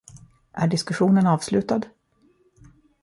[0.51, 1.81] Är diskussionen avslutad?